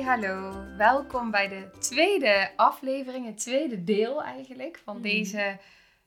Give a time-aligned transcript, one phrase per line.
[0.00, 0.64] Hey, hallo.
[0.76, 5.02] Welkom bij de tweede aflevering, het tweede deel eigenlijk van Mhm.
[5.02, 5.58] deze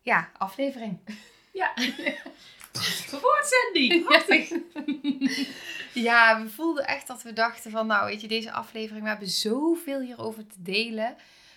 [0.02, 1.00] ja, aflevering.
[1.52, 1.74] Ja.
[4.04, 4.50] Prachtig.
[6.08, 9.28] ja, we voelden echt dat we dachten van, nou weet je, deze aflevering, we hebben
[9.28, 11.16] zoveel hierover te delen.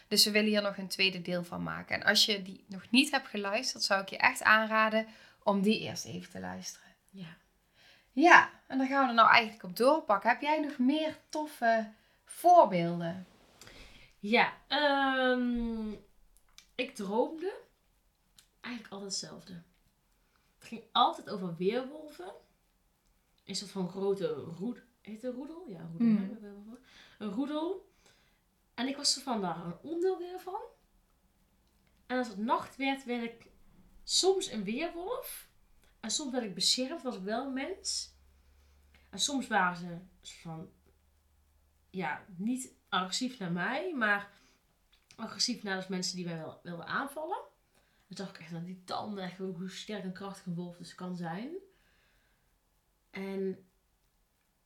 [0.09, 1.97] Dus we willen hier nog een tweede deel van maken.
[1.97, 5.07] En als je die nog niet hebt geluisterd, zou ik je echt aanraden
[5.43, 6.89] om die eerst even te luisteren.
[7.11, 7.37] Ja.
[8.13, 10.31] Ja, en dan gaan we er nou eigenlijk op doorpakken.
[10.31, 11.89] Heb jij nog meer toffe
[12.27, 13.27] voorbeelden?
[14.19, 15.91] Ja, ehm,
[16.75, 17.55] ik droomde
[18.61, 19.63] eigenlijk altijd hetzelfde.
[20.59, 22.33] Het ging altijd over weerwolven.
[23.45, 24.85] Een soort van grote roed...
[25.01, 25.65] Heet het roedel?
[25.69, 26.07] Ja, roedel.
[26.07, 26.79] Mm.
[27.19, 27.93] Een roedel.
[28.75, 30.61] En ik was er van daar een onderdeel van.
[32.07, 33.51] En als het nacht werd, werd ik
[34.05, 35.49] soms een weerwolf.
[36.01, 38.15] En soms werd ik beschermd, was ik wel een mens.
[39.11, 40.71] En soms waren ze een van...
[41.97, 44.31] Ja, niet agressief naar mij, maar
[45.15, 47.39] agressief naar de mensen die mij wel wilden aanvallen.
[48.07, 50.95] Dan zag ik echt aan die tanden, echt hoe sterk en krachtig een wolf dus
[50.95, 51.51] kan zijn.
[53.11, 53.67] En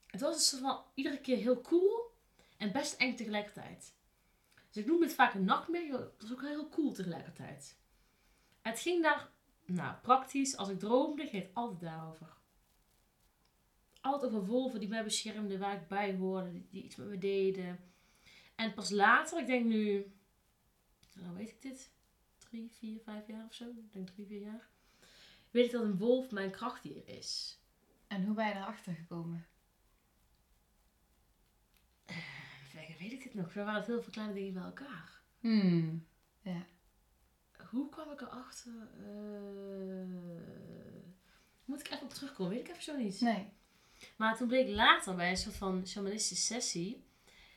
[0.06, 2.14] het was soort van iedere keer heel cool
[2.56, 3.94] en best eng tegelijkertijd.
[4.70, 7.78] Dus ik noem het vaak een nachtmerrie, het was ook heel cool tegelijkertijd.
[8.62, 9.30] Het ging daar,
[9.64, 12.39] nou praktisch, als ik droomde, ging het altijd daarover.
[14.00, 17.18] Altijd over wolven die mij beschermden, waar ik bij hoorde, die, die iets met me
[17.18, 17.78] deden.
[18.54, 20.12] En pas later, ik denk nu,
[21.14, 21.90] nou weet ik dit,
[22.38, 24.68] drie, vier, vijf jaar of zo, ik denk drie, vier jaar,
[25.50, 27.58] weet ik dat een wolf mijn krachtdier is.
[28.06, 29.46] En hoe ben je erachter gekomen?
[32.68, 35.22] Verder weet ik dit nog, er waren heel veel kleine dingen bij elkaar.
[35.40, 36.08] Hmm.
[37.70, 38.88] Hoe kwam ik erachter?
[38.98, 40.40] Eh
[41.70, 43.20] moet ik even op terugkomen, weet ik even zo niet.
[43.20, 43.48] Nee.
[44.16, 47.04] Maar toen bleek later bij een soort van shamanistische sessie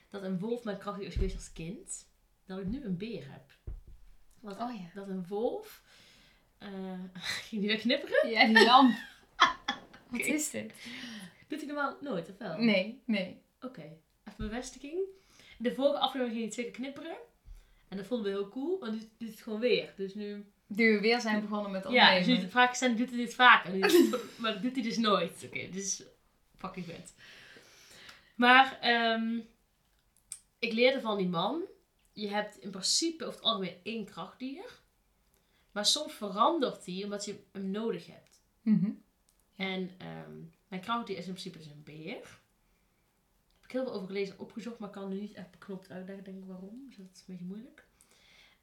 [0.09, 2.08] dat een wolf mijn krachtdier is geweest als kind,
[2.46, 3.74] dat ik nu een beer heb.
[4.40, 4.90] Want Oh ja.
[4.94, 5.82] dat een wolf.
[6.58, 6.70] eh
[7.50, 8.30] ging die weer knipperen?
[8.30, 8.96] Ja, die lamp.
[10.12, 10.74] Wat is dit?
[11.48, 12.58] Doet hij normaal nooit, of wel?
[12.58, 13.42] Nee, nee.
[13.62, 13.82] Oké,
[14.24, 14.98] even bevestiging.
[15.58, 17.18] De vorige aflevering ging hij twee keer knipperen.
[17.88, 19.94] En dat vonden we heel cool, maar nu doet hij het gewoon weer.
[19.98, 20.46] Dus nu.
[20.68, 22.28] Nu we weer zijn begonnen met Ja, opnemen.
[22.28, 23.74] dus nu vraag doet hij dit vaker?
[23.74, 25.44] Het- maar dat doet hij dus nooit.
[25.46, 26.03] Oké, dus
[26.63, 27.13] fucking vet.
[28.35, 29.40] Maar ehm,
[30.59, 31.62] ik leerde van die man.
[32.13, 34.81] Je hebt in principe over het algemeen één krachtdier.
[35.72, 38.41] Maar soms verandert die omdat je hem nodig hebt.
[38.62, 38.91] Mhm.
[39.56, 40.31] En ehm,
[40.68, 42.22] mijn krachtdier is in principe dus een beer.
[42.22, 45.91] Daar heb ik heel veel over gelezen en opgezocht, maar kan nu niet echt beknopt
[45.91, 46.85] uitleggen, denk ik waarom.
[46.88, 47.85] Dus dat is een beetje moeilijk.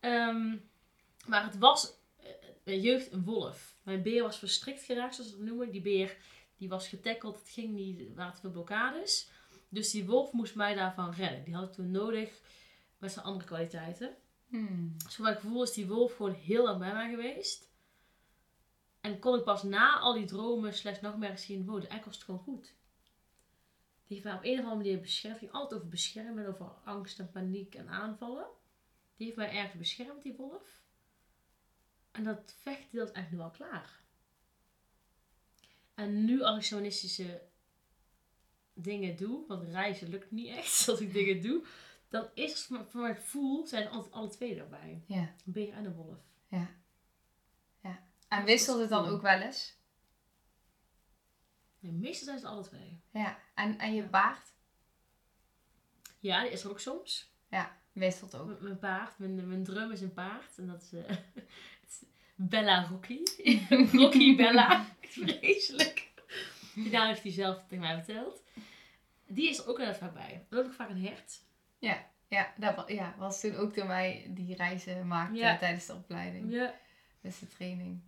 [0.00, 0.56] Ehm,
[1.27, 2.27] maar het was eh,
[2.65, 3.77] een jeugd een wolf.
[3.83, 5.71] Mijn beer was verstrikt geraakt, zoals ze het noemen.
[5.71, 6.16] Die beer
[6.60, 9.31] die was getackeld, het ging niet, er waren veel blokkades.
[9.69, 11.44] Dus die wolf moest mij daarvan redden.
[11.44, 12.41] Die had ik toen nodig
[12.98, 14.16] met zijn andere kwaliteiten.
[14.48, 14.94] Hmm.
[15.04, 17.69] Dus voor mijn gevoel is die wolf gewoon heel lang bij mij geweest.
[19.00, 22.25] En kon ik pas na al die dromen slash nachtmerries zien, wow, eigenlijk was het
[22.25, 22.75] gewoon goed.
[24.06, 25.38] Die heeft mij op een of andere manier beschermd.
[25.38, 28.47] Ging altijd over beschermen, over angst en paniek en aanvallen.
[29.16, 30.81] Die heeft mij ergens beschermd, die wolf.
[32.10, 34.00] En dat vecht dat eigenlijk nu al klaar.
[36.00, 37.43] En nu als ik shamanistische
[38.72, 41.65] dingen doe, want reizen lukt niet echt als ik dingen doe,
[42.09, 45.03] dan is voor mijn gevoel, zijn er altijd alle twee erbij.
[45.06, 45.19] Ja.
[45.21, 46.19] Een beer en een wolf.
[48.28, 49.77] En wisselt het dan ook wel eens?
[51.78, 53.01] Nee, meestal zijn ze alle twee.
[53.10, 53.39] Ja.
[53.54, 54.53] En, en je baard?
[56.19, 57.33] Ja, die is er ook soms.
[57.48, 58.48] Ja, wisselt ook.
[58.48, 60.59] M- Mijn paard, mijn, mijn drum is een paard.
[60.59, 61.16] En dat is, eh,
[62.48, 63.21] Bella Rocky.
[64.01, 64.87] Rocky Bella.
[65.01, 66.09] Vreselijk.
[66.75, 68.42] Die naam heeft hij zelf tegen mij verteld.
[69.27, 70.47] Die is er ook wel even bij.
[70.51, 71.41] En ook vaak een hert.
[72.28, 75.59] Ja, dat wa- ja, was toen ook toen wij die reizen maakten Ja.
[75.59, 76.53] tijdens de opleiding.
[76.53, 76.75] Ja.
[77.21, 78.01] Dus de training.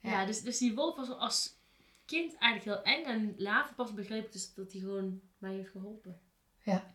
[0.00, 1.56] Ja, dus, dus die wolf was als
[2.04, 3.04] kind eigenlijk heel eng.
[3.04, 6.20] En later pas begreep ik dus dat hij gewoon mij heeft geholpen.
[6.62, 6.94] Ja.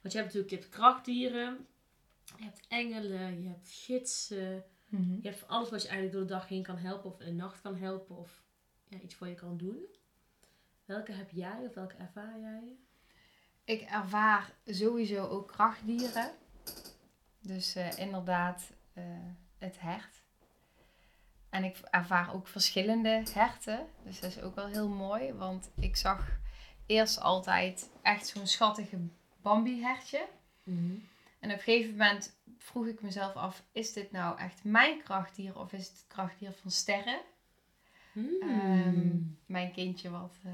[0.00, 1.66] Want je hebt natuurlijk je hebt krachtdieren.
[2.36, 3.42] Je hebt engelen.
[3.42, 4.64] Je hebt gidsen.
[4.88, 5.18] Mhm.
[5.22, 7.10] Je hebt alles wat je eigenlijk door de dag heen kan helpen.
[7.10, 8.16] Of in de nacht kan helpen.
[8.16, 8.42] Of
[8.88, 9.86] ja, iets voor je kan doen.
[10.84, 12.78] Welke heb jij of welke ervaar jij?
[13.68, 16.30] ik ervaar sowieso ook krachtdieren.
[17.40, 19.04] Dus eh, inderdaad eh,
[19.58, 20.22] het hert.
[21.50, 23.86] En ik ervaar ook verschillende herten.
[24.04, 25.32] Dus dat is ook wel heel mooi.
[25.32, 26.38] Want ik zag
[26.86, 28.98] eerst altijd echt zo'n schattige
[29.42, 30.26] Bambi-hertje.
[30.62, 30.94] Mhm.
[31.40, 35.58] En op een gegeven moment vroeg ik mezelf af: is dit nou echt mijn krachtdier
[35.58, 37.20] of is het krachtdier van sterren?
[38.12, 38.40] Hmm.
[38.40, 39.16] Ehm,
[39.46, 40.52] mijn kindje wat, eh,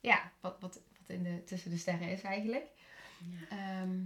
[0.00, 2.66] ja, wat, wat, wat in de, tussen de sterren is eigenlijk.
[3.18, 3.56] Ja.
[3.56, 4.00] Ehm,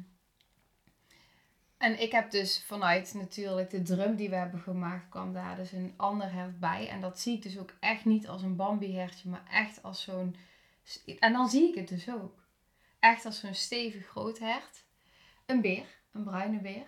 [1.78, 5.72] en ik heb dus vanuit natuurlijk de drum die we hebben gemaakt, kwam daar dus
[5.72, 6.88] een ander hert bij.
[6.88, 10.36] En dat zie ik dus ook echt niet als een Bambi-hertje, maar echt als zo'n...
[11.18, 12.46] En dan zie ik het dus ook.
[12.98, 14.84] Echt als zo'n stevig groot hert.
[15.46, 16.86] Een beer, een bruine beer.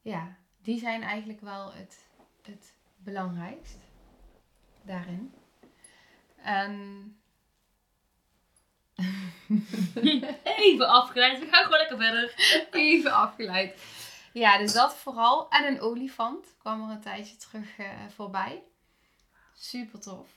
[0.00, 2.08] Ja, die zijn eigenlijk wel het,
[2.42, 3.78] het belangrijkst
[4.82, 5.34] daarin.
[6.36, 7.14] En
[10.56, 12.34] Even afgeleid, we gaan gewoon lekker verder.
[12.70, 13.82] Even afgeleid.
[14.32, 15.50] Ja, dus dat vooral.
[15.50, 18.62] En een olifant kwam er een tijdje terug eh, voorbij.
[19.54, 20.28] Super tof.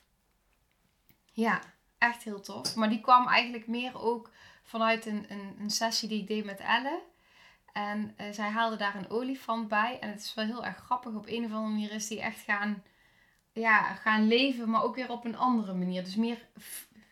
[1.31, 1.61] Ja,
[1.97, 2.75] echt heel tof.
[2.75, 4.29] Maar die kwam eigenlijk meer ook
[4.63, 7.01] vanuit een, een, een sessie die ik deed met Elle.
[7.73, 9.97] En eh, zij haalde daar een olifant bij.
[9.99, 11.13] En het is wel heel erg grappig.
[11.13, 12.83] Op een of andere manier is die echt gaan,
[13.51, 16.03] ja, gaan leven, maar ook weer op een andere manier.
[16.03, 16.47] Dus meer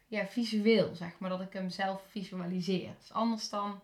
[0.08, 1.30] ja, visueel, zeg maar.
[1.30, 2.94] Dat ik hem zelf visualiseer.
[3.00, 3.82] Dus anders dan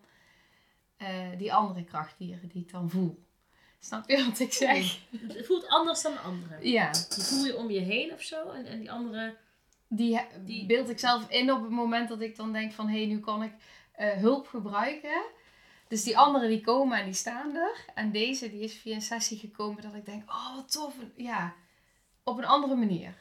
[0.96, 3.26] eh, die andere krachtdieren die ik dan voel.
[3.80, 4.98] Snap je wat ik zeg?
[5.10, 6.68] Het voelt anders dan de andere.
[6.70, 6.90] Ja.
[6.90, 8.50] Die voel je om je heen of zo.
[8.50, 9.36] En, en die andere...
[9.88, 12.88] Die, Die- beeld ik zelf in op het moment dat ik dan denk van...
[12.88, 13.52] Hé, hey, nu kan ik
[13.92, 15.22] eh, hulp gebruiken.
[15.88, 17.84] Dus die anderen die komen en die staan er.
[17.94, 20.30] En deze die is via een sessie gekomen dat ik denk...
[20.30, 20.94] Oh, wat tof.
[21.16, 21.54] Ja,
[22.22, 23.14] op een andere manier.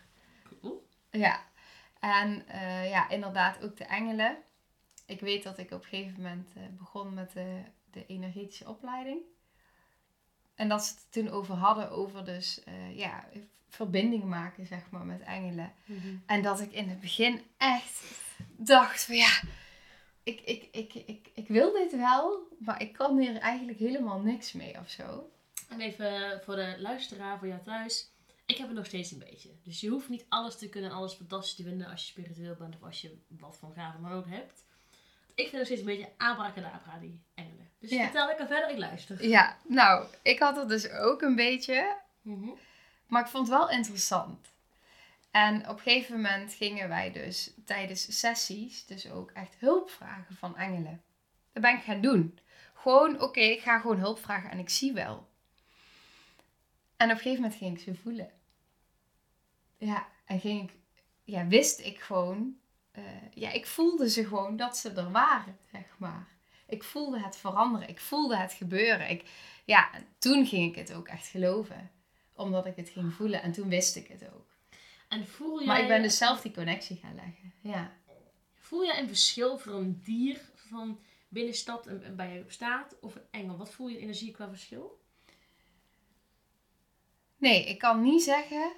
[0.44, 0.88] Cool.
[1.12, 1.46] Ja.
[2.00, 4.38] En eh, ja, inderdaad ook de engelen.
[5.06, 7.62] Ik weet dat ik op een gegeven moment eh, begon met de,
[7.92, 9.20] de energetische opleiding.
[10.56, 13.26] En dat ze het toen over hadden over dus eh, ja,
[13.70, 15.74] verbinding maken zeg maar met engelen.
[15.86, 16.16] Mhm.
[16.26, 18.04] En dat ik in het begin echt
[18.56, 19.42] dacht van ja,
[20.28, 24.52] ik, ik, ik, ik, ik wil dit wel, maar ik kan hier eigenlijk helemaal niks
[24.52, 25.30] mee of zo.
[25.70, 28.12] En even voor de luisteraar, voor jou thuis.
[28.46, 29.50] Ik heb het nog steeds een beetje.
[29.64, 32.56] Dus je hoeft niet alles te kunnen en alles fantastisch te vinden als je spiritueel
[32.56, 34.66] bent of als je wat van gaven dan ook hebt.
[35.36, 37.70] Ik vind nog steeds een beetje abracadabra, die engelen.
[37.80, 38.04] Dus Ja.
[38.04, 39.28] vertel lekker verder, ik luister.
[39.28, 42.50] Ja, nou, ik had het dus ook een beetje, Mhm.
[43.08, 44.48] maar ik vond het wel interessant.
[45.38, 50.36] En op een gegeven moment gingen wij dus tijdens sessies dus ook echt hulp vragen
[50.36, 51.02] van engelen.
[51.54, 52.40] Dat ben ik gaan doen.
[52.74, 55.28] Gewoon, oké, ik ga gewoon hulp vragen en ik zie wel.
[56.96, 58.32] En op een gegeven moment ging ik ze voelen.
[59.78, 60.76] Ja, en ging ik,
[61.24, 62.58] ja, wist ik gewoon,
[62.92, 63.04] eh,
[63.34, 66.28] ja, ik voelde ze gewoon dat ze er waren, zeg maar.
[66.68, 69.10] Ik voelde het veranderen, ik voelde het gebeuren.
[69.10, 69.24] Ik,
[69.66, 71.92] ja, en toen ging ik het ook echt geloven,
[72.34, 74.57] omdat ik het ging voelen en toen wist ik het ook.
[75.08, 77.98] En voel jij, Maar ik ben dus zelf die connectie gaan leggen, ja.
[78.56, 83.28] voel jij een verschil voor een dier van binnenstapt en, bij je staat of een
[83.32, 83.58] engel?
[83.58, 85.02] Wat voel je energie qua verschil?
[87.38, 88.72] Nee, ik kan niet zeggen,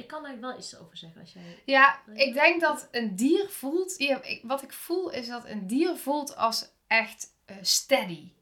[0.00, 1.62] Ik kan daar wel iets over zeggen als jij...
[1.64, 4.06] Ja, ik denk dat een dier voelt.
[4.42, 8.32] Wat ik voel is dat een dier voelt als echt eh, steady.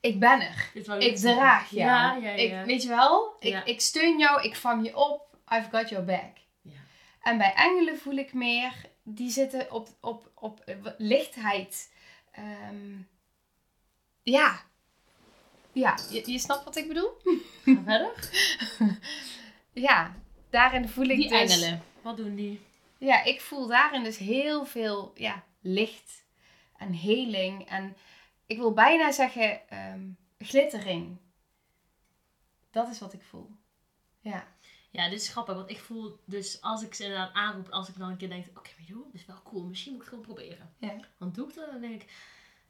[0.00, 0.70] Ik ben er.
[0.98, 1.88] Ik draag jou.
[1.88, 2.60] Ja, ja, ja.
[2.60, 3.36] Ik, weet je wel?
[3.40, 5.36] Ik, ik steun jou, ik vang je op.
[5.48, 6.36] I've got your back.
[6.62, 6.78] Ja.
[7.22, 11.92] En bij engelen voel ik meer, die zitten op, op, op eh, lichtheid.
[12.32, 12.96] Ehm,
[14.22, 14.60] ja.
[15.72, 17.10] Ja, je, je snapt wat ik bedoel?
[17.64, 18.30] Ga verder.
[19.72, 20.14] Ja,
[20.50, 21.40] daarin voel ik Die dus...
[21.40, 22.60] engelen, wat doen die?
[22.98, 26.24] Ja, ik voel daarin dus heel veel ja, licht
[26.76, 27.68] en heling.
[27.68, 27.96] En
[28.50, 31.16] ik wil bijna zeggen ehm, glittering.
[32.70, 33.50] Dat is wat ik voel.
[34.20, 34.48] Ja.
[34.90, 37.98] Ja, dit is grappig, want ik voel dus als ik ze inderdaad aanroep, als ik
[37.98, 40.18] dan een keer denk, oké, maar joh, dit is wel cool, misschien moet ik het
[40.18, 40.74] gewoon proberen.
[40.78, 40.96] Ja.
[41.18, 42.10] Dan doe ik dat en dan denk ik,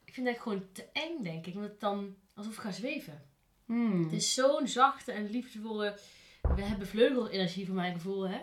[0.05, 3.29] ik vind het gewoon te eng, denk ik, omdat het dan alsof ik ga zweven.
[3.65, 4.03] Hmm.
[4.03, 5.99] Het is zo'n zachte en liefdevolle,
[6.43, 8.41] we hebben vleugelenergie voor mijn gevoel, hè.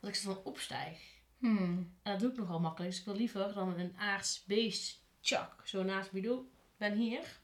[0.00, 0.98] Dat ik ze van opstijg.
[1.38, 1.94] Hmm.
[2.02, 5.66] En dat doe ik nogal makkelijk, dus ik wil liever dan een aards beest, tjak,
[5.66, 7.40] zo naast me doe, ik ben hier.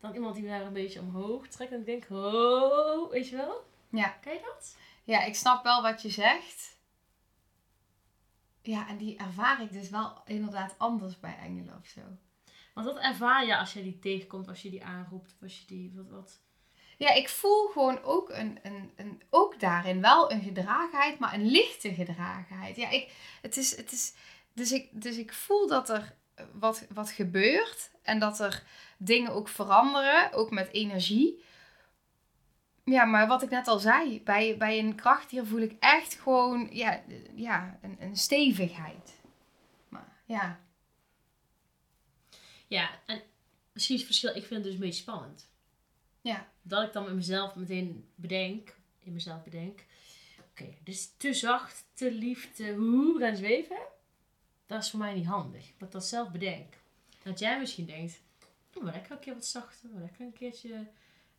[0.00, 3.64] Dan iemand die daar een beetje omhoog trekt en ik denk, oh, weet je wel?
[3.88, 4.08] Ja.
[4.08, 4.76] Ken je dat?
[5.04, 6.78] ja, ik snap wel wat je zegt.
[8.62, 12.00] Ja, en die ervaar ik dus wel inderdaad anders bij engelen of zo.
[12.74, 15.92] Want wat ervaar je als je die tegenkomt, als je die aanroept, als je die
[15.94, 16.40] wat wat.
[16.96, 21.34] Ja, ik voel gewoon ook een, een, een ook ook daarin wel een gedragenheid, maar
[21.34, 22.76] een lichte gedragenheid.
[22.76, 24.14] Ja, ik, het is, het is,
[24.52, 26.16] dus, ik, dus ik voel dat er
[26.52, 28.62] wat, wat gebeurt en dat er
[28.96, 31.44] dingen ook veranderen, ook met energie.
[32.84, 36.68] Ja, maar wat ik net al zei, bij, bij een krachtdier voel ik echt gewoon
[36.72, 37.02] ja,
[37.34, 39.18] ja, een, een stevigheid.
[39.88, 40.60] Maar ja.
[42.66, 43.22] Ja, en
[43.72, 45.48] misschien is het verschil, ik vind het dus beetje spannend.
[46.20, 46.48] Ja.
[46.62, 49.84] Dat ik dan met mezelf meteen bedenk, in mezelf bedenk,
[50.50, 53.78] oké, dus te zacht, te lief, te hoe en zweven,
[54.70, 55.66] dat is voor mij niet handig.
[55.78, 56.74] Dat ik dat zelf bedenk.
[57.22, 58.20] Dat jij misschien denkt,
[58.74, 60.86] oh, wel lekker een keer wat zachter, wel lekker een keertje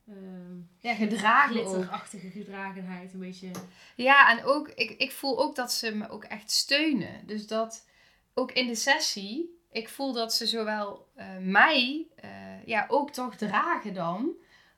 [0.07, 3.51] ehm Ja, gedragen glitterachtige gedragenheid, een beetje.
[3.95, 7.27] Ja, en ook, ik, ik voel ook dat ze me ook echt steunen.
[7.27, 7.87] Dus dat
[8.33, 13.35] ook in de sessie, ik voel dat ze zowel eh, mij eh, ja, ook toch
[13.35, 14.31] dragen dan,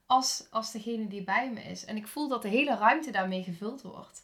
[0.05, 1.85] als, als degene die bij me is.
[1.85, 4.21] En ik voel dat de hele ruimte daarmee gevuld wordt.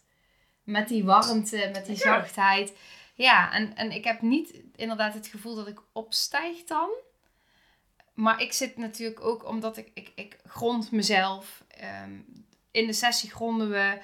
[0.64, 2.02] Met die warmte, met die Ja.
[2.02, 2.74] zachtheid.
[3.20, 6.90] Ja, en, en ik heb niet inderdaad het gevoel dat ik opstijg dan.
[8.14, 11.64] Maar ik zit natuurlijk ook omdat ik, ik, ik grond mezelf.
[11.68, 12.20] Ehm,
[12.72, 14.02] in de sessie gronden we.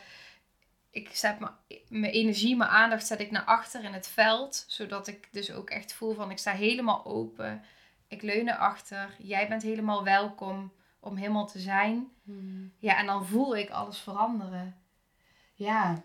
[0.89, 1.53] Ik zet mijn-
[1.89, 4.65] mijn energie, mijn aandacht zet ik naar achter in het veld.
[4.67, 7.63] Zodat ik dus ook echt voel van ik sta helemaal open.
[8.07, 9.15] Ik leun naar achter.
[9.17, 12.11] Jij bent helemaal welkom om helemaal te zijn.
[12.79, 14.75] Ja, en dan voel ik alles veranderen.
[15.53, 16.03] Ja.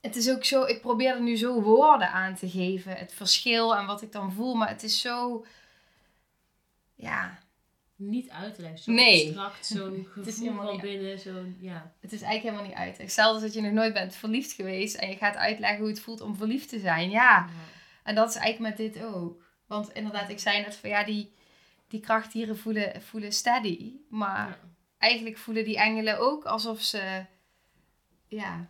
[0.00, 2.92] Het is ook zo, ik probeer er nu zo woorden aan te geven.
[2.96, 4.54] Het verschil en wat ik dan voel.
[4.54, 5.44] Maar het is zo.
[6.94, 7.38] Ja,
[7.98, 9.26] Niet uit te leggen, zo Nee.
[9.26, 11.92] abstract, zo'n Het is gevoel helemaal van niet- binnen, zo'n, ja.
[12.00, 12.98] het is eigenlijk helemaal niet uit.
[12.98, 14.94] Hetzelfde als dat je nog nooit bent verliefd geweest.
[14.94, 17.10] En je gaat uitleggen hoe het voelt om verliefd te zijn.
[17.10, 17.48] Ja,
[18.02, 19.44] en dat is eigenlijk met dit ook.
[19.66, 21.32] Want inderdaad, ik zei net van ja, die,
[21.88, 23.92] die krachtdieren voelen, voelen steady.
[24.08, 24.58] Maar Ja.
[24.98, 27.24] eigenlijk voelen die engelen ook alsof ze.
[28.26, 28.68] Ja,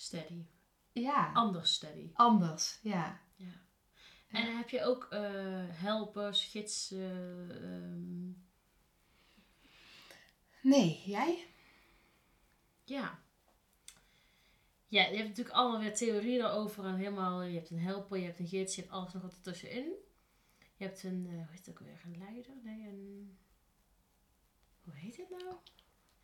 [0.00, 0.44] Steady.
[0.92, 1.32] ja.
[1.32, 2.10] Anders steady.
[2.14, 3.20] Anders, ja.
[3.36, 3.52] Ja.
[4.28, 5.20] En heb je ook eh,
[5.68, 7.50] helpers, gidsen?
[7.62, 8.46] ehm,
[10.68, 11.46] Nee, jij?
[12.84, 13.18] ja.
[14.88, 16.84] Ja, je hebt natuurlijk allemaal weer theorieën erover.
[16.84, 19.34] En helemaal, je hebt een helper, je hebt een gids, je hebt alles nog wat
[19.34, 19.92] ertussenin.
[20.76, 22.00] Je hebt een, eh, hoe heet het ook weer?
[22.04, 22.52] Een leider?
[22.62, 23.38] Nee, een...
[24.84, 25.54] Hoe heet dit nou?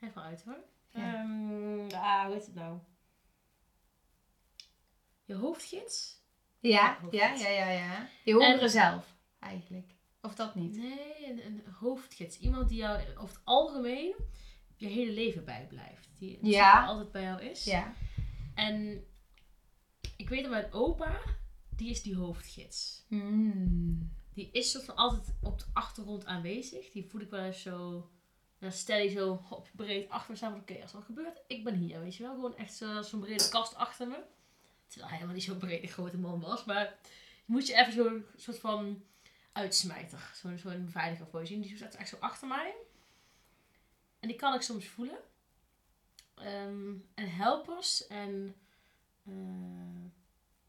[0.00, 0.64] Even uit hoor.
[0.90, 1.14] Ja.
[1.14, 2.78] Ehm, ah, hoe heet het nou?
[5.24, 6.22] Je hoofdgids?
[6.60, 8.08] Ja, Ja, ja, ja, ja, ja.
[8.24, 9.92] Je hogere En- zelf, eigenlijk.
[10.22, 10.76] Of dat niet?
[10.76, 12.38] Nee, een, een hoofdgids.
[12.38, 14.14] Iemand die jou over het algemeen
[14.76, 16.08] je hele leven bijblijft.
[16.18, 16.84] Die die Ja.
[16.86, 17.64] altijd bij jou is.
[17.64, 17.94] Ja.
[18.54, 19.04] En
[20.16, 21.20] ik weet dat mijn opa,
[21.76, 23.04] die is die hoofdgids.
[23.08, 24.12] Hmm.
[24.34, 26.90] Die is soort van altijd op de achtergrond aanwezig.
[26.90, 28.10] Die voel ik wel eens zo,
[28.58, 30.50] ja, steady zo op breed achter me staan.
[30.50, 32.34] van, Oké, als er wat gebeurt, ik ben hier, weet je wel.
[32.34, 34.18] Gewoon echt zo- zo'n brede kast achter me.
[34.94, 36.64] Terwijl hij helemaal niet zo'n brede grote man was.
[36.64, 36.98] Maar
[37.44, 39.02] moet je even zo'n soort van
[39.52, 40.30] uitsmijter.
[40.34, 41.60] Zo'n zo'n beveiliger voor je zien.
[41.60, 42.74] Die zat echt zo achter mij.
[44.20, 45.18] En die kan ik soms voelen.
[46.34, 48.54] Ehm, en helpers en
[49.24, 49.32] eh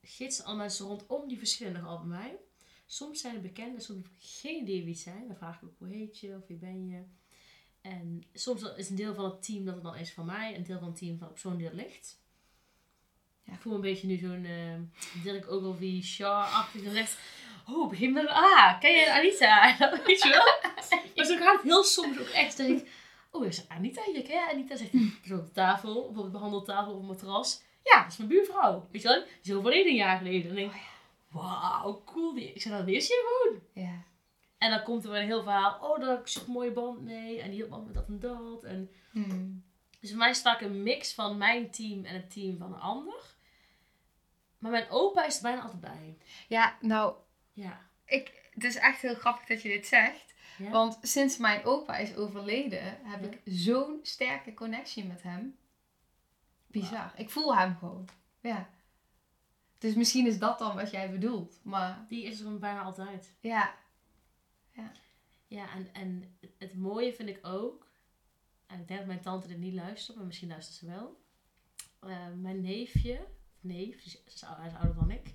[0.02, 2.38] gidsen, alle mensen rondom die verschillen nogal bij mij.
[2.86, 5.28] Soms zijn het bekenden, soms geen idee wie het zijn.
[5.28, 7.04] Dan vraag ik ook hoe heet je of wie ben je.
[7.82, 10.64] En soms is een deel van het team dat het dan is van mij, een
[10.64, 12.20] deel van het team van de persoon die ligt.
[13.46, 13.54] Ja.
[13.54, 16.84] Ik voel een beetje nu zo'n uh, Dirk Ogilvie, Shaw-achtig.
[16.84, 17.18] Dan zegt,
[17.68, 18.78] oh, begin met een A.
[18.80, 19.78] Ken je Anita?
[20.06, 20.72] Weet je wel?
[21.16, 22.58] maar zo gaat het heel soms ook echt.
[22.58, 22.90] Denk ik,
[23.32, 24.24] oh, is Anita hier?
[24.24, 24.76] Ken je Anita?
[24.76, 27.64] Zegt hij, zo op de tafel, op de behandeltafel, of op een matras.
[27.84, 28.88] Ja, dat is mijn buurvrouw.
[28.92, 29.24] Weet je wel?
[29.42, 30.50] Die is overleden een jaar geleden.
[30.50, 30.82] En denk ik,
[31.30, 32.34] wauw, cool.
[32.34, 32.54] Die.
[32.54, 33.86] Ik zeg, dan is je gewoon.
[33.86, 34.04] Ja.
[34.58, 35.80] En dan komt er weer een heel verhaal.
[35.82, 37.42] Oh, daar heb ik zo'n mooie band mee.
[37.42, 38.64] En die hielp me met dat en dat.
[38.64, 39.64] En Hmm.
[40.00, 42.74] dus voor mij is het vaak een mix van mijn team en het team van
[42.74, 43.35] een ander.
[44.58, 46.18] Maar mijn opa is er bijna altijd bij.
[46.48, 47.16] Ja, nou,
[47.54, 47.80] Ja.
[48.06, 50.34] ik, het is echt heel grappig dat je dit zegt.
[50.58, 50.70] Ja.
[50.70, 53.28] Want sinds mijn opa is overleden, heb Ja.
[53.30, 55.58] ik zo'n sterke connectie met hem.
[56.68, 57.14] Bizar.
[57.16, 58.08] Ik voel hem gewoon.
[58.42, 58.70] Ja.
[59.78, 61.60] Dus misschien is dat dan wat jij bedoelt.
[61.64, 63.34] Maar Die is er bijna altijd.
[63.40, 63.74] ja.
[65.48, 67.88] Ja, en, en het mooie vind ik ook.
[68.68, 71.22] En ik denk dat mijn tante dit niet luistert, maar misschien luistert ze wel.
[72.00, 73.28] Eh, mijn neefje,
[73.66, 75.34] neef, dus hij is hij is ouder dan ik,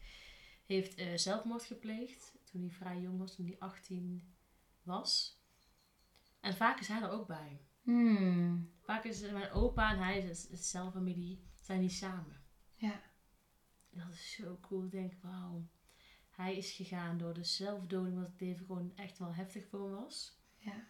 [0.67, 4.35] heeft eh, zelfmoord gepleegd toen hij vrij jong was, toen hij 18
[4.83, 5.39] was.
[6.41, 7.61] En vaak is hij er ook bij.
[7.83, 8.71] Hmm.
[8.81, 12.43] Vaak is mijn opa en hij, is dezelfde familie, zijn die samen.
[12.75, 13.01] Ja.
[13.91, 14.85] Dat is zo cool.
[14.85, 15.69] Ik denk, wauw.
[16.31, 19.91] Hij is gegaan door de zelfdoding, wat het leven gewoon echt wel heftig voor hem
[19.91, 20.39] was.
[20.57, 20.85] Ja.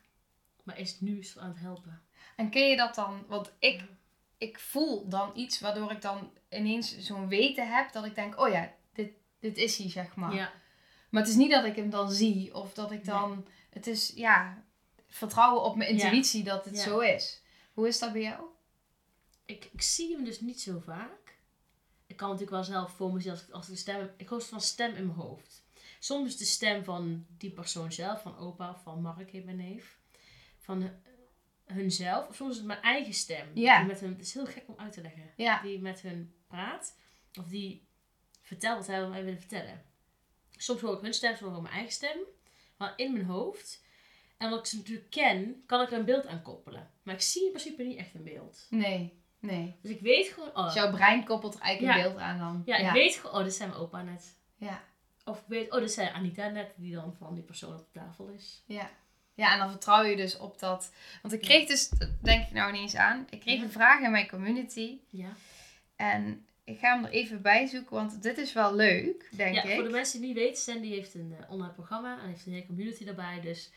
[0.62, 2.02] Maar is nu aan het helpen.
[2.37, 3.26] En ken je dat dan?
[3.26, 3.85] Want ik,
[4.40, 8.49] ik voel dan iets waardoor ik dan ineens zo'n weten heb dat ik denk, oh
[8.49, 10.35] ja, dit, dit is hij, zeg maar.
[10.35, 10.52] Ja.
[11.11, 13.47] Maar het is niet dat ik hem dan zie of dat ik dan.
[13.70, 14.64] Het is ja,
[15.09, 16.04] vertrouwen op mijn Ja.
[16.04, 16.82] intuïtie dat het Ja.
[16.82, 17.42] zo is.
[17.73, 18.44] Hoe is dat bij jou?
[19.44, 21.38] Ik, ik zie hem dus niet zo vaak.
[22.06, 24.11] Ik kan natuurlijk wel zelf voor me zien als, als de stem...
[24.16, 25.64] Ik hoor van stem in mijn hoofd.
[25.99, 29.99] Soms is de stem van die persoon zelf, van opa van Mark, heet mijn neef.
[30.59, 30.90] Van
[31.73, 32.29] hunzelf.
[32.29, 33.49] Of soms is het mijn eigen stem.
[33.55, 33.79] Ja.
[33.79, 35.31] Die met hun, het is heel gek om uit te leggen.
[35.37, 35.62] Ja.
[35.62, 36.97] Die met hun praat.
[37.39, 37.87] Of die
[38.43, 39.83] vertelt wat zij mij willen vertellen.
[40.57, 42.19] Soms hoor ik hun stem, soms hoor ik mijn eigen stem.
[42.77, 43.83] Maar in mijn hoofd.
[44.39, 46.91] En omdat ik ze natuurlijk ken, kan ik er een beeld aan koppelen.
[47.03, 48.67] Maar ik zie in principe niet echt een beeld.
[48.71, 49.77] Nee, nee.
[49.83, 52.05] Dus ik weet gewoon, oh, Dus jouw brein koppelt er eigenlijk Ja.
[52.05, 52.62] een beeld aan dan.
[52.65, 54.37] ja, ik weet gewoon, oh, dit zijn mijn opa net.
[54.57, 54.83] Ja.
[55.25, 58.00] Of ik weet, oh, dit zijn Anita net, die dan van die persoon op de
[58.00, 58.62] tafel is.
[58.67, 58.91] Ja.
[59.40, 60.92] Ja, en dan vertrouw je dus op dat.
[61.23, 61.90] Want ik kreeg dus,
[62.23, 63.64] denk ik nou ineens aan, ik kreeg Ja.
[63.64, 64.99] een vraag in mijn community.
[65.11, 65.32] Ja,
[65.97, 69.62] En ik ga hem er even bij zoeken, want dit is wel leuk, denk ja
[69.62, 69.75] ik.
[69.75, 72.52] voor de mensen die niet weten, Sandy heeft een eh, online programma en heeft een
[72.52, 73.40] hele community daarbij.
[73.40, 73.70] Dus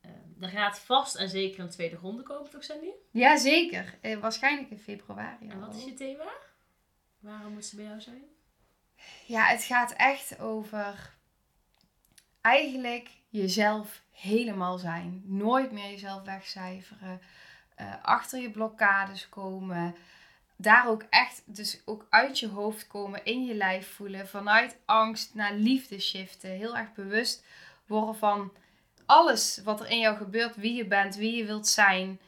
[0.00, 2.88] ehm er gaat vast en zeker een tweede ronde komen, toch Sandy?
[3.10, 3.98] Ja, zeker.
[4.00, 5.48] Eh, waarschijnlijk in februari.
[5.48, 6.32] En wat is je thema?
[7.18, 8.22] Waarom moet ze bij jou zijn?
[9.26, 11.14] Ja, het gaat echt over
[12.40, 15.22] eigenlijk jezelf helemaal zijn.
[15.24, 17.20] Nooit meer jezelf wegcijferen.
[17.74, 19.94] eh, achter je blokkades komen.
[20.56, 24.28] Daar ook echt, dus ook uit je hoofd komen, in je lijf voelen.
[24.28, 26.50] Vanuit angst naar liefde shiften.
[26.50, 27.44] Heel erg bewust
[27.86, 28.52] worden van
[29.06, 30.56] alles wat er in jou gebeurt.
[30.56, 32.20] Wie je bent, wie je wilt zijn.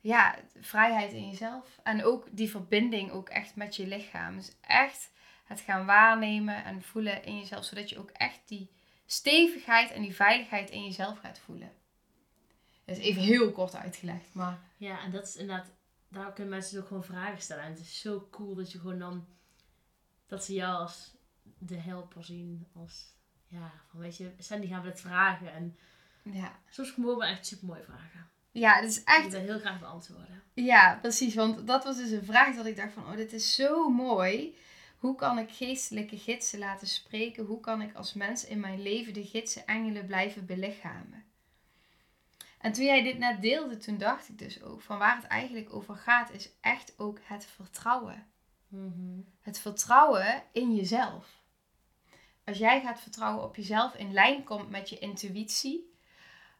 [0.00, 1.78] Ja, vrijheid in jezelf.
[1.82, 4.36] En ook die verbinding ook echt met je lichaam.
[4.36, 5.10] Dus echt
[5.44, 8.70] het gaan waarnemen en voelen in jezelf, zodat je ook echt die
[9.06, 11.72] stevigheid en die veiligheid in jezelf gaat voelen.
[12.84, 15.70] Dat is even heel kort uitgelegd, maar Ja, en dat is inderdaad,
[16.08, 17.62] daar kunnen mensen dus ook gewoon vragen stellen.
[17.64, 19.26] En het is zo cool dat je gewoon dan,
[20.26, 21.14] dat ze jou als
[21.58, 22.66] de helper zien.
[22.74, 23.06] Als,
[23.48, 25.52] ja, van weet je, Sandy gaan we het vragen.
[25.52, 25.78] En
[26.22, 26.58] ja.
[26.68, 28.28] soms komen we echt super mooie vragen.
[28.50, 30.42] Ja, het is Die echt, we heel graag beantwoorden.
[30.54, 33.54] ja, precies, want dat was dus een vraag dat ik dacht van, oh, dit is
[33.54, 34.56] zo mooi.
[35.04, 37.44] Hoe kan ik geestelijke gidsen laten spreken?
[37.44, 41.24] Hoe kan ik als mens in mijn leven de gidsen engelen blijven belichamen?
[42.58, 45.74] En toen jij dit net deelde, toen dacht ik dus ook van waar het eigenlijk
[45.74, 48.26] over gaat, is echt ook het vertrouwen.
[49.40, 51.42] Het vertrouwen in jezelf.
[52.44, 55.94] Als jij gaat vertrouwen op jezelf, in lijn komt met je intuïtie,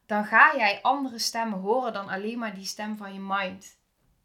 [0.05, 3.77] dan ga jij andere stemmen horen dan alleen maar die stem van je mind.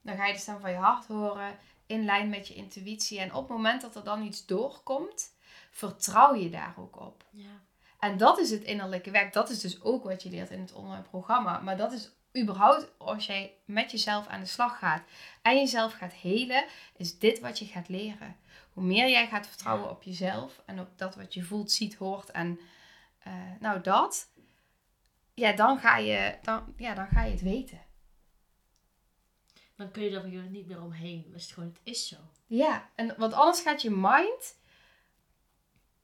[0.02, 1.58] Dan ga je de stem van je hart horen,
[1.90, 3.20] in lijn met je intuïtie.
[3.20, 5.34] En op het moment dat er dan iets doorkomt,
[5.70, 7.24] vertrouw je daar ook op.
[7.30, 7.60] Ja.
[7.98, 9.32] En dat is het innerlijke werk.
[9.32, 11.58] Dat is dus ook wat je leert in het online programma.
[11.58, 15.02] Maar dat is überhaupt als jij met jezelf aan de slag gaat
[15.42, 16.64] en jezelf gaat helen,
[16.96, 18.36] is dit wat je gaat leren.
[18.72, 19.90] Hoe meer jij gaat vertrouwen Ja.
[19.90, 22.60] op jezelf en op dat wat je voelt, ziet, hoort en
[23.18, 24.28] eh, nou dat,
[25.34, 27.80] ja dan, ga je, dan, ja, dan ga je het weten.
[29.80, 31.32] Dan kun je er niet meer omheen.
[31.34, 32.16] Is het gewoon, het is zo.
[32.46, 34.58] Ja, en want anders gaat je mind.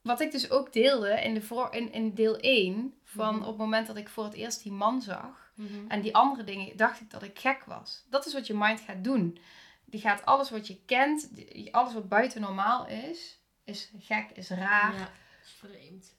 [0.01, 3.43] Wat ik dus ook deelde in, de voor, in, in deel 1, van Mhm.
[3.43, 5.51] op het moment dat ik voor het eerst die man zag
[5.87, 8.05] en die andere dingen, dacht ik dat ik gek was.
[8.09, 9.39] Dat is wat je mind gaat doen.
[9.85, 11.29] Die gaat alles wat je kent,
[11.71, 14.93] alles wat buiten normaal is, is gek, is raar.
[14.93, 15.11] Ja,
[15.43, 16.15] is vreemd.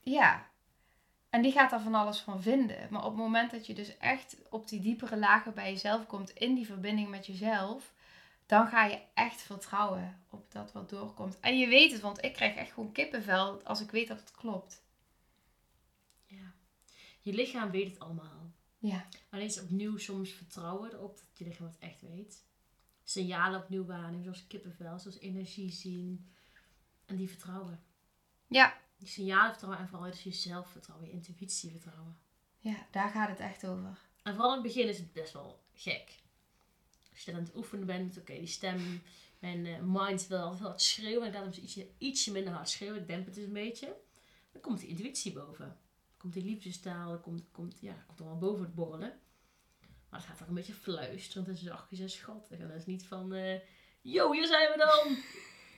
[0.00, 0.50] Ja.
[1.32, 2.86] En die gaat daar van alles van vinden.
[2.90, 6.30] Maar op het moment dat je dus echt op die diepere lagen bij jezelf komt,
[6.30, 7.92] in die verbinding met jezelf,
[8.46, 11.40] dan ga je echt vertrouwen op dat wat doorkomt.
[11.40, 14.30] En je weet het, want ik krijg echt gewoon kippenvel als ik weet dat het
[14.30, 14.82] klopt.
[16.26, 16.52] Ja.
[17.20, 18.50] Je lichaam weet het allemaal.
[18.78, 19.06] Ja.
[19.30, 22.44] Alleen is opnieuw soms vertrouwen erop dat je lichaam het echt weet.
[23.04, 26.30] Signalen opnieuw waarnemen, zoals kippenvel, zoals energie zien.
[27.06, 27.80] En die vertrouwen.
[28.46, 28.80] Ja.
[29.02, 32.18] Die signalen vertrouwen en vooral dus jezelf vertrouwen, je intuïtie vertrouwen.
[32.58, 33.98] Ja, daar gaat het echt over.
[34.22, 36.20] En vooral in het begin is het best wel gek.
[37.10, 39.02] Als je dan aan het oefenen bent, oké, die stem,
[39.38, 41.26] mijn eh, mind wil altijd heel hard schreeuwen.
[41.26, 43.96] Ik laat hem ietsje, ietsje minder hard schreeuwen, ik demp het dus een beetje.
[44.52, 45.66] Dan komt die intuïtie boven.
[45.66, 49.20] Dan komt die liefdestaal, dan komt, komt, ja, komt allemaal boven het borrelen.
[50.08, 52.58] Maar het gaat ook een beetje fluisterend en zachtjes en schattig.
[52.58, 53.60] En dat is niet van, eh
[54.00, 55.16] yo, hier zijn we dan.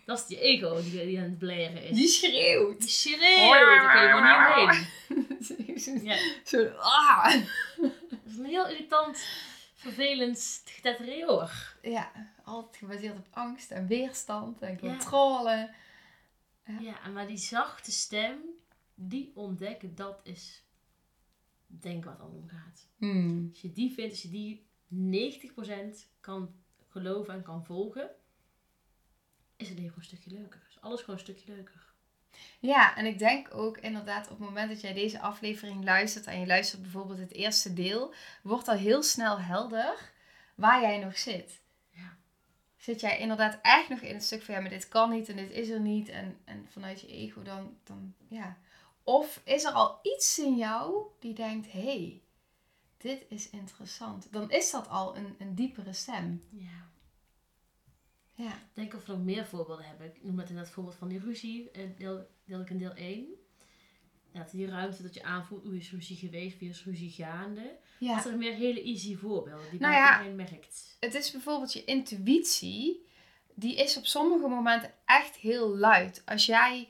[0.05, 1.97] Dat is die ego die, die aan het blaren is.
[1.97, 2.81] Die schreeuwt.
[2.81, 4.93] Die schreeuwt, daar kun je gewoon niet omheen.
[6.03, 7.35] Ja, zo, ah.
[8.11, 9.27] dat is een heel irritant,
[9.75, 11.75] vervelend getetreoor.
[11.83, 12.11] Ja,
[12.45, 15.71] altijd gebaseerd op angst en weerstand en controle.
[16.67, 16.81] Ja.
[16.81, 18.39] Ja, en maar die zachte stem,
[18.95, 20.63] die ontdekken, dat is
[21.67, 22.89] denk ik wat het om gaat.
[22.97, 23.49] Hmm.
[23.51, 24.67] Als je die vindt, als je die
[26.07, 26.55] 90% kan
[26.89, 28.11] geloven en kan volgen,
[29.57, 30.67] is het leven gewoon een stukje leuker.
[30.69, 31.93] Is alles gewoon een stukje leuker.
[32.61, 36.41] Ja, en ik denk ook inderdaad op het moment dat jij deze aflevering luistert en
[36.41, 40.13] je luistert bijvoorbeeld het eerste deel, wordt al heel snel helder
[40.55, 41.61] waar jij nog zit.
[41.91, 42.17] Ja.
[42.77, 45.37] Zit jij inderdaad echt nog in het stuk van ja, maar dit kan niet en
[45.37, 48.59] dit is er niet en, en vanuit je ego dan, dan ja.
[49.03, 52.23] Of is er al iets in jou die denkt, hé, hey,
[52.97, 54.33] dit is interessant.
[54.33, 56.43] Dan is dat al een, een diepere stem.
[56.51, 56.93] Ja.
[58.35, 58.49] Ja.
[58.53, 60.07] Ik denk of we nog meer voorbeelden hebben.
[60.07, 62.95] Ik noem het in dat voorbeeld van die ruzie, eh, deel, deel ik in deel
[62.95, 63.27] 1.
[64.33, 67.77] Dat die ruimte dat je aanvoelt, hoe is ruzie geweest, wie is ruzie gaande.
[67.99, 68.15] ja.
[68.15, 70.13] Dat zijn meer hele easy voorbeelden die Nou ja.
[70.19, 70.97] iedereen merkt.
[71.01, 73.07] het is bijvoorbeeld je intuïtie,
[73.55, 76.23] die is op sommige momenten echt heel luid.
[76.25, 76.89] Als jij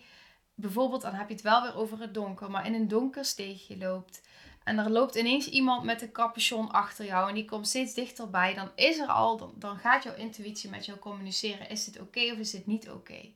[0.54, 3.76] bijvoorbeeld, dan heb je het wel weer over het donker, maar in een donker steegje
[3.76, 4.22] loopt
[4.64, 8.54] en er loopt ineens iemand met een capuchon achter jou en die komt steeds dichterbij,
[8.54, 11.68] dan is er al, dan, dan gaat jouw intuïtie met jou communiceren.
[11.68, 13.32] Is dit oké of is dit niet oké?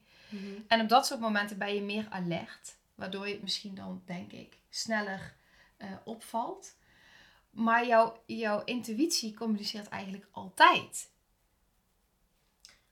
[0.66, 4.32] En op dat soort momenten ben je meer alert, waardoor je het misschien dan, denk
[4.32, 5.34] ik, sneller
[5.76, 6.76] eh, opvalt.
[7.50, 11.10] Maar jouw, jouw intuïtie communiceert eigenlijk altijd.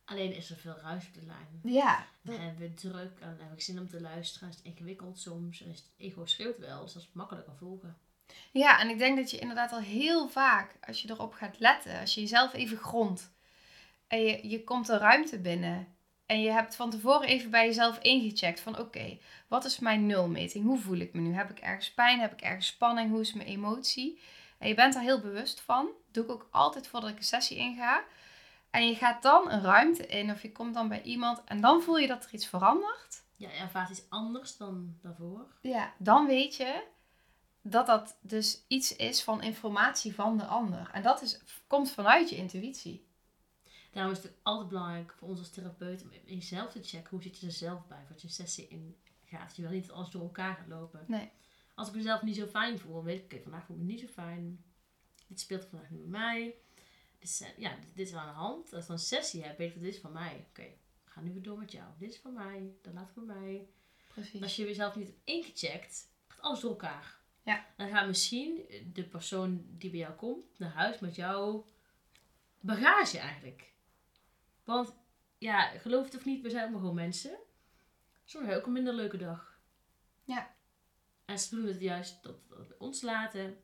[0.04, 1.74] Alleen is er veel ruis op de lijn.
[1.74, 4.48] Ja, Dan hebben we druk en dan heb ik zin om te luisteren.
[4.48, 5.62] Is het ingewikkeld soms.
[5.62, 7.96] En is het ego schreeuwt wel, dus dat is makkelijker volgen.
[8.52, 12.00] Ja, en ik denk dat je inderdaad al heel vaak, als je erop gaat letten,
[12.00, 13.34] als je jezelf even grondt
[14.06, 15.96] en je, je komt de ruimte binnen
[16.26, 19.18] en je hebt van tevoren even bij jezelf ingecheckt van oké,
[19.48, 20.64] wat is mijn nulmeting?
[20.64, 21.34] Hoe voel ik me nu?
[21.34, 22.20] Heb ik ergens pijn?
[22.20, 23.10] Heb ik ergens spanning?
[23.10, 24.20] Hoe is mijn emotie?
[24.58, 25.88] En je bent er heel bewust van.
[26.12, 28.04] Doe ik ook altijd voordat ik een sessie inga.
[28.70, 31.82] En je gaat dan een ruimte in of je komt dan bij iemand en dan
[31.82, 33.24] voel je dat er iets verandert.
[33.36, 35.46] Ja, je ervaart iets anders dan daarvoor.
[35.60, 36.82] Ja, dan weet je
[37.70, 40.90] dat dat dus iets is van informatie van de ander.
[40.92, 43.06] En dat is, komt vanuit je intuïtie.
[43.92, 47.10] Daarom is het altijd belangrijk voor ons als therapeut om in jezelf te checken.
[47.10, 48.04] Hoe zit je er zelf bij?
[48.08, 49.56] Wat je een sessie in gaat.
[49.56, 51.04] Je wil niet alles door elkaar gaat lopen.
[51.06, 51.30] Nee.
[51.74, 53.88] Als ik mezelf niet zo fijn voel, dan weet ik, oké, vandaag voel ik me
[53.88, 54.64] niet zo fijn.
[55.26, 56.54] Dit speelt vandaag niet bij mij.
[57.18, 58.72] Dit is, eh, ja, dit, is aan de hand.
[58.72, 60.46] Als ik dan een sessie heb, weet ik dat dit is van mij.
[60.48, 60.66] Oké,
[61.04, 61.86] ga nu weer door met jou.
[61.98, 62.74] Dit is van mij.
[62.82, 63.68] Dat laat ik bij mij.
[64.08, 64.42] Precies.
[64.42, 67.18] Als je jezelf niet hebt ingecheckt, gaat alles door elkaar.
[67.46, 67.66] Ja.
[67.76, 71.66] Dan gaat misschien de persoon die bij jou komt naar huis met jouw
[72.60, 73.72] bagage eigenlijk.
[74.64, 74.94] Want
[75.38, 77.38] ja, geloof het of niet, we zijn allemaal gewoon mensen.
[78.24, 79.60] Soms hebben ook een minder leuke dag.
[80.24, 80.54] Ja.
[81.24, 83.60] En ze doen het juist dat, we ons laten.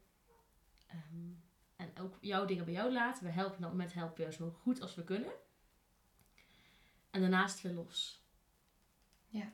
[0.86, 1.30] Ehm,
[1.76, 3.24] en ook jouw dingen bij jou laten.
[3.24, 5.32] We helpen op dat moment helpen we zo goed als we kunnen.
[7.10, 8.24] En daarnaast weer los.
[9.26, 9.52] Ja.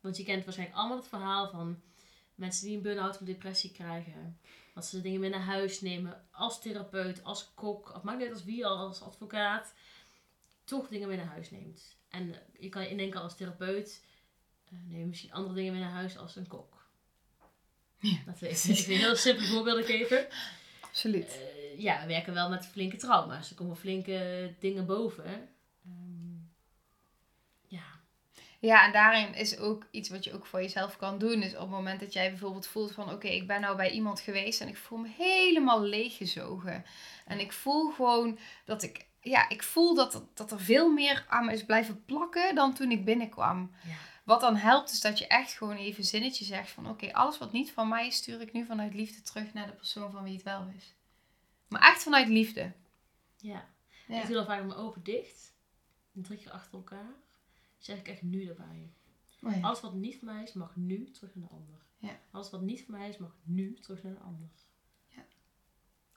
[0.00, 1.82] Want je kent waarschijnlijk allemaal het verhaal van
[2.42, 4.38] mensen die een burn-out of depressie krijgen.
[4.74, 8.36] Dat ze dingen mee naar huis nemen als therapeut, als kok, of maakt niet uit
[8.36, 9.74] als wie, als advocaat.
[10.64, 11.96] Toch dingen mee naar huis neemt.
[12.08, 14.04] En je kan je indenken als therapeut,
[14.64, 16.86] eh, neem je misschien andere dingen mee naar huis als een kok.
[17.98, 20.26] Ja, Dat we even, even een heel simpel voorbeeld geven.
[20.80, 21.28] Absoluut.
[21.28, 23.50] Eh, ja, we werken wel met flinke trauma's.
[23.50, 25.48] Er komen flinke dingen boven.
[25.84, 26.36] Ehm,
[27.66, 27.84] ja,
[28.62, 31.42] Ja, en daarin is ook iets wat je ook voor jezelf kan doen.
[31.42, 33.10] Is op het moment dat jij bijvoorbeeld voelt van...
[33.12, 36.84] Oké, ik ben nou bij iemand geweest en ik voel me helemaal leeggezogen.
[37.26, 39.06] En ik voel gewoon dat ik...
[39.20, 42.74] Ja, ik voel dat, er- dat er veel meer aan me is blijven plakken dan
[42.74, 43.70] toen ik binnenkwam.
[43.84, 43.94] ja.
[44.24, 46.88] Wat dan helpt is dat je echt gewoon even zinnetje zegt van...
[46.88, 49.72] Oké, alles wat niet van mij is, stuur ik nu vanuit liefde terug naar de
[49.72, 50.94] persoon van wie het wel is.
[51.68, 52.72] Maar echt vanuit liefde.
[53.36, 53.70] ja.
[54.06, 54.20] Ja.
[54.20, 55.52] Ik doe dan vaak mijn ogen dicht.
[56.14, 57.12] En drie keer achter elkaar.
[57.82, 58.92] Zeg ik echt nu erbij.
[59.42, 59.60] Oh ja.
[59.60, 61.80] Alles wat niet van mij is, mag nu terug naar de ander.
[61.98, 62.20] Ja.
[62.30, 64.48] Alles wat niet van mij is, mag nu terug naar de ander.
[65.08, 65.24] Ja.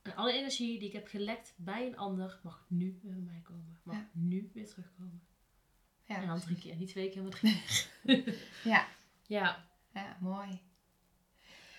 [0.01, 3.39] En alle energie die ik heb gelekt bij een ander, mag nu weer bij mij
[3.43, 3.79] komen.
[3.83, 4.09] Mag Ja.
[4.13, 5.23] nu weer terugkomen.
[6.03, 6.75] Ja, en dan drie keer.
[6.75, 7.61] Niet twee keer, maar drie
[8.03, 8.39] keer.
[8.71, 8.87] ja.
[9.27, 10.59] ja, ja, mooi.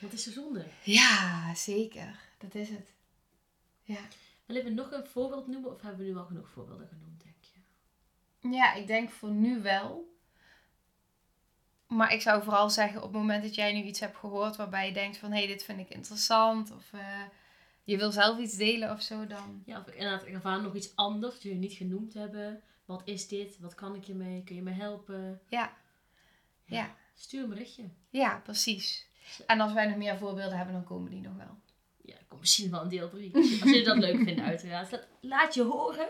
[0.00, 0.66] wat is de zonde?
[0.84, 2.20] Ja, zeker.
[2.38, 2.94] Dat is het.
[3.82, 4.08] Ja.
[4.46, 7.35] Willen we nog een voorbeeld noemen of hebben we nu al genoeg voorbeelden genoemd, denk?
[8.52, 10.14] Ja, ik denk voor nu wel.
[11.86, 14.86] Maar ik zou vooral zeggen, op het moment dat jij nu iets hebt gehoord waarbij
[14.86, 16.70] je denkt van hé, hey, dit vind ik interessant.
[16.70, 17.22] Of eh,
[17.84, 19.62] je wil zelf iets delen of zo, dan.
[19.64, 22.62] Ja, of ik inderdaad, ik ervaar nog iets anders dat jullie niet genoemd hebben.
[22.84, 23.58] Wat is dit?
[23.58, 24.44] Wat kan ik je mee?
[24.44, 25.40] Kun je me helpen?
[25.48, 25.76] Ja.
[26.64, 26.94] Ja.
[27.14, 27.84] Stuur een berichtje.
[28.10, 29.08] Ja, precies.
[29.46, 31.58] En als wij nog meer voorbeelden hebben, dan komen die nog wel.
[32.02, 33.34] Ja, komt misschien wel een deel 3.
[33.34, 34.90] Als jullie dat leuk vinden, uiteraard.
[34.90, 36.08] Laat, laat je horen.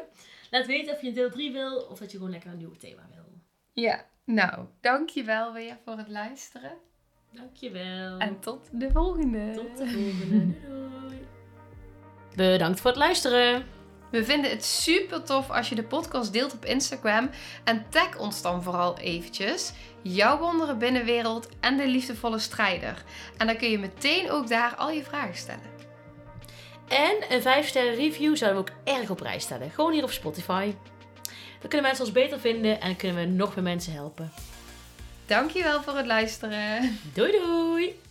[0.51, 2.77] Laat weten of je een deel 3 wil of dat je gewoon lekker een nieuw
[2.77, 3.25] thema wil.
[3.73, 6.73] Ja, nou, dankjewel weer voor het luisteren.
[7.33, 8.19] Dankjewel.
[8.19, 9.53] En tot de volgende.
[9.55, 10.61] tot de volgende.
[10.69, 11.27] Doei.
[12.37, 13.65] Bedankt voor het luisteren.
[14.11, 17.31] We vinden het super tof als je de podcast deelt op Instagram.
[17.65, 19.73] En tag ons dan vooral eventjes.
[20.03, 23.05] Jouw wondere binnenwereld en de liefdevolle strijder.
[23.37, 25.75] En dan kun je meteen ook daar al je vragen stellen.
[26.89, 29.71] En een 5 sterren review zouden we ook erg op prijs stellen.
[29.71, 30.75] Gewoon hier op Spotify.
[31.61, 34.33] Dan kunnen mensen ons beter vinden en kunnen we nog meer mensen helpen.
[35.27, 36.99] Dankjewel voor het luisteren.
[37.15, 38.06] Doei doei!